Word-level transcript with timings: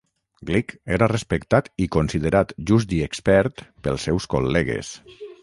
Glick 0.49 0.71
era 0.95 1.09
respectat 1.11 1.69
i 1.87 1.87
considerat 1.97 2.55
"just 2.71 2.97
i 2.99 3.03
expert" 3.09 3.63
pels 3.85 4.09
seus 4.11 4.29
col·legues. 4.35 4.93